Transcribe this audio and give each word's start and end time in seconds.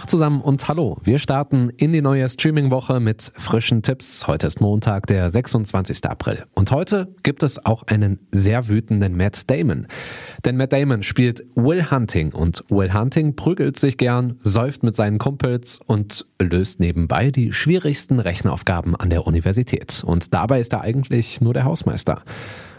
Tag 0.00 0.08
zusammen 0.08 0.40
und 0.40 0.66
hallo. 0.66 0.96
Wir 1.04 1.18
starten 1.18 1.68
in 1.76 1.92
die 1.92 2.00
neue 2.00 2.26
Streaming-Woche 2.26 3.00
mit 3.00 3.34
frischen 3.36 3.82
Tipps. 3.82 4.26
Heute 4.26 4.46
ist 4.46 4.58
Montag, 4.62 5.06
der 5.06 5.30
26. 5.30 6.06
April. 6.06 6.44
Und 6.54 6.70
heute 6.70 7.14
gibt 7.22 7.42
es 7.42 7.66
auch 7.66 7.82
einen 7.82 8.18
sehr 8.32 8.68
wütenden 8.68 9.14
Matt 9.14 9.50
Damon. 9.50 9.86
Denn 10.46 10.56
Matt 10.56 10.72
Damon 10.72 11.02
spielt 11.02 11.44
Will 11.54 11.90
Hunting 11.90 12.32
und 12.32 12.64
Will 12.70 12.94
Hunting 12.94 13.36
prügelt 13.36 13.78
sich 13.78 13.98
gern, 13.98 14.38
säuft 14.42 14.84
mit 14.84 14.96
seinen 14.96 15.18
Kumpels 15.18 15.80
und 15.84 16.24
löst 16.40 16.80
nebenbei 16.80 17.30
die 17.30 17.52
schwierigsten 17.52 18.20
Rechenaufgaben 18.20 18.96
an 18.96 19.10
der 19.10 19.26
Universität. 19.26 20.02
Und 20.02 20.32
dabei 20.32 20.60
ist 20.60 20.72
er 20.72 20.80
eigentlich 20.80 21.42
nur 21.42 21.52
der 21.52 21.64
Hausmeister. 21.64 22.22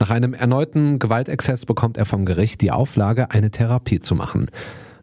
Nach 0.00 0.10
einem 0.10 0.34
erneuten 0.34 0.98
Gewaltexzess 0.98 1.64
bekommt 1.64 1.96
er 1.96 2.06
vom 2.06 2.26
Gericht 2.26 2.60
die 2.60 2.72
Auflage, 2.72 3.30
eine 3.30 3.52
Therapie 3.52 4.00
zu 4.00 4.16
machen. 4.16 4.50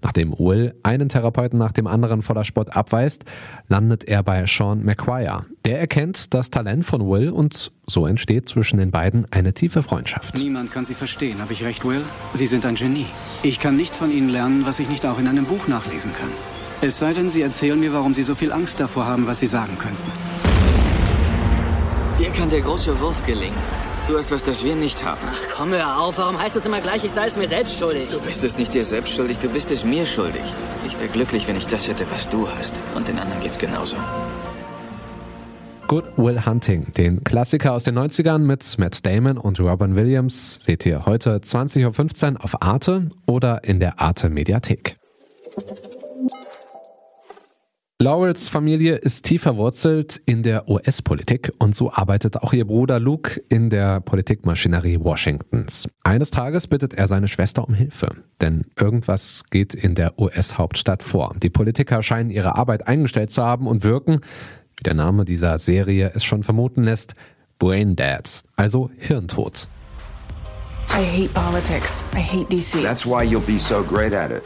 Nachdem 0.01 0.37
Will 0.37 0.73
einen 0.83 1.09
Therapeuten 1.09 1.59
nach 1.59 1.71
dem 1.71 1.87
anderen 1.87 2.21
voller 2.21 2.43
Spott 2.43 2.75
abweist, 2.75 3.25
landet 3.67 4.05
er 4.05 4.23
bei 4.23 4.45
Sean 4.47 4.83
McQuire. 4.83 5.45
Der 5.65 5.79
erkennt 5.79 6.33
das 6.33 6.49
Talent 6.49 6.85
von 6.85 7.07
Will 7.07 7.29
und 7.29 7.71
so 7.87 8.05
entsteht 8.05 8.49
zwischen 8.49 8.77
den 8.77 8.91
beiden 8.91 9.27
eine 9.31 9.53
tiefe 9.53 9.83
Freundschaft. 9.83 10.35
Niemand 10.37 10.71
kann 10.71 10.85
Sie 10.85 10.95
verstehen, 10.95 11.39
habe 11.39 11.53
ich 11.53 11.63
recht, 11.63 11.85
Will? 11.85 12.03
Sie 12.33 12.47
sind 12.47 12.65
ein 12.65 12.75
Genie. 12.75 13.05
Ich 13.43 13.59
kann 13.59 13.75
nichts 13.75 13.97
von 13.97 14.11
Ihnen 14.11 14.29
lernen, 14.29 14.65
was 14.65 14.79
ich 14.79 14.89
nicht 14.89 15.05
auch 15.05 15.19
in 15.19 15.27
einem 15.27 15.45
Buch 15.45 15.67
nachlesen 15.67 16.11
kann. 16.13 16.29
Es 16.81 16.97
sei 16.97 17.13
denn, 17.13 17.29
Sie 17.29 17.43
erzählen 17.43 17.79
mir, 17.79 17.93
warum 17.93 18.15
Sie 18.15 18.23
so 18.23 18.33
viel 18.33 18.51
Angst 18.51 18.79
davor 18.79 19.05
haben, 19.05 19.27
was 19.27 19.39
Sie 19.39 19.47
sagen 19.47 19.77
könnten. 19.77 20.11
Dir 22.17 22.31
kann 22.31 22.49
der 22.49 22.61
große 22.61 22.99
Wurf 22.99 23.23
gelingen. 23.25 23.57
Du 24.11 24.17
hast 24.17 24.29
was, 24.29 24.43
das 24.43 24.61
wir 24.61 24.75
nicht 24.75 25.05
haben. 25.05 25.21
Ach 25.25 25.55
komm, 25.55 25.69
hör 25.69 25.97
auf. 25.97 26.17
Warum 26.17 26.37
heißt 26.37 26.57
es 26.57 26.65
immer 26.65 26.81
gleich, 26.81 27.01
ich 27.05 27.11
sei 27.11 27.27
es 27.27 27.37
mir 27.37 27.47
selbst 27.47 27.79
schuldig? 27.79 28.09
Du 28.11 28.19
bist 28.19 28.43
es 28.43 28.57
nicht 28.57 28.73
dir 28.73 28.83
selbst 28.83 29.13
schuldig, 29.13 29.39
du 29.39 29.47
bist 29.47 29.71
es 29.71 29.85
mir 29.85 30.05
schuldig. 30.05 30.41
Ich 30.85 30.99
wäre 30.99 31.07
glücklich, 31.07 31.47
wenn 31.47 31.55
ich 31.55 31.65
das 31.65 31.87
hätte, 31.87 32.05
was 32.11 32.29
du 32.29 32.45
hast. 32.45 32.75
Und 32.93 33.07
den 33.07 33.17
anderen 33.17 33.41
geht's 33.41 33.57
genauso. 33.57 33.95
Good 35.87 36.03
Will 36.17 36.45
Hunting, 36.45 36.91
den 36.91 37.23
Klassiker 37.23 37.71
aus 37.71 37.83
den 37.83 37.97
90ern 37.97 38.39
mit 38.39 38.77
Matt 38.77 39.05
Damon 39.05 39.37
und 39.37 39.61
Robin 39.61 39.95
Williams, 39.95 40.59
seht 40.61 40.85
ihr 40.85 41.05
heute 41.05 41.37
20.15 41.37 42.33
Uhr 42.33 42.43
auf 42.43 42.61
Arte 42.61 43.11
oder 43.27 43.63
in 43.63 43.79
der 43.79 44.01
Arte 44.01 44.27
Mediathek. 44.27 44.97
Laurels 48.01 48.49
Familie 48.49 48.95
ist 48.95 49.25
tief 49.25 49.43
verwurzelt 49.43 50.19
in 50.25 50.41
der 50.41 50.67
US-Politik 50.67 51.53
und 51.59 51.75
so 51.75 51.93
arbeitet 51.93 52.35
auch 52.37 52.51
ihr 52.51 52.65
Bruder 52.65 52.99
Luke 52.99 53.39
in 53.47 53.69
der 53.69 54.01
Politikmaschinerie 54.01 54.99
Washingtons. 55.01 55.87
Eines 56.01 56.31
Tages 56.31 56.65
bittet 56.65 56.95
er 56.95 57.05
seine 57.05 57.27
Schwester 57.27 57.67
um 57.67 57.75
Hilfe, 57.75 58.09
denn 58.41 58.63
irgendwas 58.75 59.43
geht 59.51 59.75
in 59.75 59.93
der 59.93 60.17
US-Hauptstadt 60.19 61.03
vor. 61.03 61.35
Die 61.43 61.51
Politiker 61.51 62.01
scheinen 62.01 62.31
ihre 62.31 62.55
Arbeit 62.55 62.87
eingestellt 62.87 63.29
zu 63.29 63.43
haben 63.43 63.67
und 63.67 63.83
wirken, 63.83 64.21
wie 64.77 64.83
der 64.83 64.95
Name 64.95 65.23
dieser 65.23 65.59
Serie 65.59 66.11
es 66.15 66.23
schon 66.23 66.41
vermuten 66.41 66.83
lässt, 66.83 67.13
Brain 67.59 67.95
Dead, 67.95 68.23
also 68.55 68.89
Hirntod. 68.97 69.67
I 70.89 71.05
hate 71.05 71.33
politics. 71.35 72.03
I 72.15 72.19
hate 72.19 72.49
DC. 72.49 72.81
That's 72.81 73.05
why 73.05 73.23
you'll 73.23 73.45
be 73.45 73.59
so 73.59 73.83
great 73.83 74.11
at 74.11 74.31
it. 74.31 74.41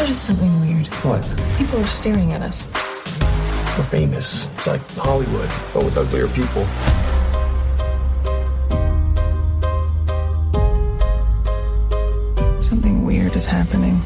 Noticed 0.00 0.24
something 0.24 0.60
weird? 0.62 0.86
What? 1.04 1.22
People 1.58 1.78
are 1.78 1.86
staring 1.86 2.32
at 2.32 2.40
us. 2.40 2.64
We're 3.76 3.84
famous. 3.84 4.46
It's 4.54 4.66
like 4.66 4.80
Hollywood, 4.92 5.50
but 5.74 5.84
with 5.84 5.94
uglier 5.98 6.26
people. 6.28 6.64
Something 12.62 13.04
weird 13.04 13.36
is 13.36 13.44
happening. 13.44 14.00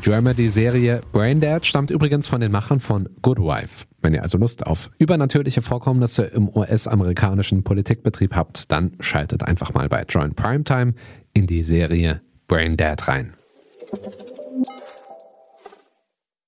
Dramedy-Serie 0.00 1.00
Braindead 1.12 1.66
stammt 1.66 1.90
übrigens 1.90 2.26
von 2.26 2.40
den 2.40 2.50
Machern 2.50 2.80
von 2.80 3.08
Good 3.22 3.38
Wife. 3.38 3.86
Wenn 4.00 4.14
ihr 4.14 4.22
also 4.22 4.38
Lust 4.38 4.66
auf 4.66 4.90
übernatürliche 4.98 5.62
Vorkommnisse 5.62 6.24
im 6.24 6.48
US-amerikanischen 6.48 7.62
Politikbetrieb 7.62 8.34
habt, 8.34 8.72
dann 8.72 8.92
schaltet 9.00 9.42
einfach 9.42 9.74
mal 9.74 9.88
bei 9.88 10.04
Join 10.08 10.34
Primetime 10.34 10.94
in 11.34 11.46
die 11.46 11.62
Serie 11.62 12.22
Braindead 12.48 13.08
rein. 13.08 13.34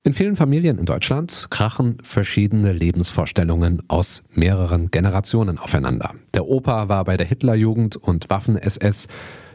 In 0.04 0.14
vielen 0.14 0.34
Familien 0.34 0.78
in 0.78 0.84
Deutschland 0.84 1.46
krachen 1.50 1.98
verschiedene 2.02 2.72
Lebensvorstellungen 2.72 3.82
aus 3.86 4.24
mehreren 4.32 4.90
Generationen 4.90 5.58
aufeinander. 5.58 6.12
Der 6.34 6.46
Opa 6.46 6.88
war 6.88 7.04
bei 7.04 7.16
der 7.16 7.26
Hitlerjugend 7.26 7.96
und 7.96 8.30
Waffen-SS. 8.30 9.06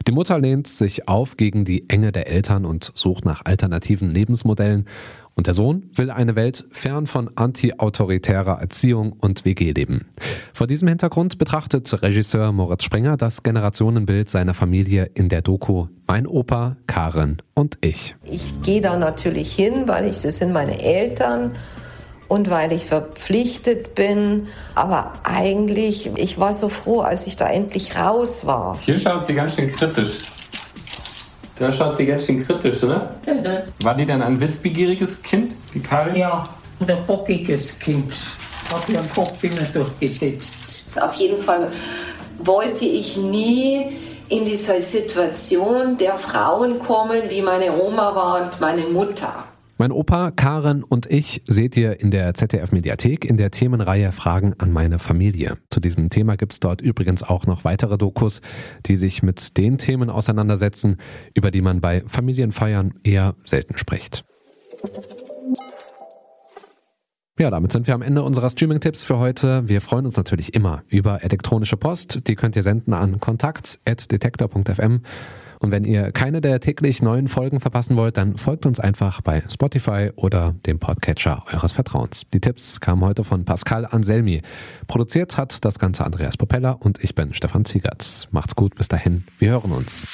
Die 0.06 0.12
Mutter 0.12 0.38
lehnt 0.38 0.68
sich 0.68 1.08
auf 1.08 1.36
gegen 1.36 1.64
die 1.64 1.90
Enge 1.90 2.12
der 2.12 2.28
Eltern 2.28 2.64
und 2.64 2.92
sucht 2.94 3.24
nach 3.24 3.44
alternativen 3.44 4.10
Lebensmodellen. 4.10 4.86
Und 5.34 5.46
der 5.46 5.54
Sohn 5.54 5.90
will 5.94 6.10
eine 6.10 6.34
Welt 6.34 6.64
fern 6.70 7.06
von 7.06 7.30
anti-autoritärer 7.36 8.60
Erziehung 8.60 9.12
und 9.12 9.44
WG-Leben. 9.44 10.06
Vor 10.52 10.66
diesem 10.66 10.88
Hintergrund 10.88 11.38
betrachtet 11.38 12.02
Regisseur 12.02 12.50
Moritz 12.50 12.82
Sprenger 12.82 13.16
das 13.16 13.44
Generationenbild 13.44 14.28
seiner 14.28 14.54
Familie 14.54 15.10
in 15.14 15.28
der 15.28 15.42
Doku 15.42 15.86
Mein 16.08 16.26
Opa, 16.26 16.76
Karen 16.88 17.40
und 17.54 17.78
ich. 17.82 18.16
Ich 18.24 18.60
gehe 18.62 18.80
da 18.80 18.96
natürlich 18.96 19.54
hin, 19.54 19.84
weil 19.86 20.06
ich, 20.06 20.22
das 20.22 20.38
sind 20.38 20.52
meine 20.52 20.82
Eltern 20.82 21.52
und 22.28 22.50
weil 22.50 22.72
ich 22.72 22.84
verpflichtet 22.84 23.94
bin. 23.94 24.46
Aber 24.74 25.12
eigentlich, 25.24 26.10
ich 26.16 26.38
war 26.38 26.52
so 26.52 26.68
froh, 26.68 27.00
als 27.00 27.26
ich 27.26 27.36
da 27.36 27.48
endlich 27.48 27.96
raus 27.96 28.46
war. 28.46 28.78
Hier 28.80 28.98
schaut 28.98 29.26
sie 29.26 29.34
ganz 29.34 29.56
schön 29.56 29.70
kritisch. 29.70 30.18
Da 31.58 31.72
schaut 31.72 31.96
sie 31.96 32.06
ganz 32.06 32.24
schön 32.24 32.44
kritisch, 32.44 32.82
oder? 32.84 33.16
War 33.82 33.94
die 33.96 34.06
dann 34.06 34.22
ein 34.22 34.38
wissbegieriges 34.38 35.22
Kind, 35.22 35.56
die 35.74 35.80
Karin? 35.80 36.14
Ja, 36.14 36.44
und 36.78 36.88
ein 36.88 37.04
bockiges 37.04 37.78
Kind. 37.80 38.14
Hab 38.72 38.88
ihren 38.88 39.10
Kopf 39.10 39.42
immer 39.42 39.62
durchgesetzt. 39.72 40.84
Auf 41.00 41.14
jeden 41.14 41.40
Fall 41.40 41.72
wollte 42.38 42.84
ich 42.84 43.16
nie 43.16 43.96
in 44.28 44.44
diese 44.44 44.80
Situation 44.82 45.96
der 45.96 46.18
Frauen 46.18 46.78
kommen, 46.78 47.22
wie 47.28 47.42
meine 47.42 47.72
Oma 47.82 48.14
war 48.14 48.42
und 48.42 48.60
meine 48.60 48.82
Mutter. 48.82 49.44
Mein 49.80 49.92
Opa, 49.92 50.32
Karen 50.32 50.82
und 50.82 51.06
ich 51.06 51.44
seht 51.46 51.76
ihr 51.76 52.00
in 52.00 52.10
der 52.10 52.34
ZDF-Mediathek 52.34 53.24
in 53.24 53.36
der 53.36 53.52
Themenreihe 53.52 54.10
Fragen 54.10 54.54
an 54.58 54.72
meine 54.72 54.98
Familie. 54.98 55.56
Zu 55.70 55.78
diesem 55.78 56.10
Thema 56.10 56.36
gibt's 56.36 56.58
dort 56.58 56.80
übrigens 56.80 57.22
auch 57.22 57.46
noch 57.46 57.62
weitere 57.62 57.96
Dokus, 57.96 58.40
die 58.86 58.96
sich 58.96 59.22
mit 59.22 59.56
den 59.56 59.78
Themen 59.78 60.10
auseinandersetzen, 60.10 60.96
über 61.32 61.52
die 61.52 61.60
man 61.60 61.80
bei 61.80 62.02
Familienfeiern 62.08 62.94
eher 63.04 63.36
selten 63.44 63.78
spricht. 63.78 64.24
Ja, 67.38 67.50
damit 67.50 67.70
sind 67.70 67.86
wir 67.86 67.94
am 67.94 68.02
Ende 68.02 68.24
unserer 68.24 68.50
Streaming-Tipps 68.50 69.04
für 69.04 69.20
heute. 69.20 69.68
Wir 69.68 69.80
freuen 69.80 70.06
uns 70.06 70.16
natürlich 70.16 70.54
immer 70.54 70.82
über 70.88 71.22
elektronische 71.22 71.76
Post. 71.76 72.26
Die 72.26 72.34
könnt 72.34 72.56
ihr 72.56 72.64
senden 72.64 72.94
an 72.94 73.20
kontakt.detektor.fm. 73.20 75.02
Und 75.60 75.70
wenn 75.70 75.84
ihr 75.84 76.12
keine 76.12 76.40
der 76.40 76.60
täglich 76.60 77.02
neuen 77.02 77.28
Folgen 77.28 77.60
verpassen 77.60 77.96
wollt, 77.96 78.16
dann 78.16 78.38
folgt 78.38 78.66
uns 78.66 78.80
einfach 78.80 79.20
bei 79.20 79.42
Spotify 79.48 80.10
oder 80.16 80.54
dem 80.66 80.78
Podcatcher 80.78 81.44
eures 81.52 81.72
Vertrauens. 81.72 82.26
Die 82.32 82.40
Tipps 82.40 82.80
kamen 82.80 83.02
heute 83.02 83.24
von 83.24 83.44
Pascal 83.44 83.86
Anselmi. 83.86 84.42
Produziert 84.86 85.36
hat 85.36 85.64
das 85.64 85.78
Ganze 85.78 86.04
Andreas 86.04 86.36
Propeller 86.36 86.78
und 86.80 87.02
ich 87.02 87.14
bin 87.14 87.34
Stefan 87.34 87.64
Ziegertz. 87.64 88.28
Macht's 88.30 88.56
gut, 88.56 88.74
bis 88.74 88.88
dahin. 88.88 89.24
Wir 89.38 89.50
hören 89.50 89.72
uns. 89.72 90.06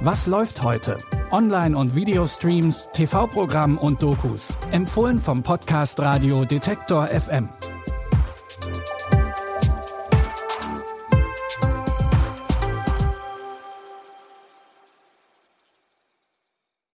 Was 0.00 0.26
läuft 0.26 0.62
heute? 0.62 0.96
Online- 1.30 1.76
und 1.76 1.94
Videostreams, 1.94 2.88
TV-Programm 2.92 3.76
und 3.76 4.02
Dokus. 4.02 4.54
Empfohlen 4.72 5.18
vom 5.18 5.42
Podcast 5.42 6.00
Radio 6.00 6.44
Detektor 6.46 7.06
FM. 7.08 7.50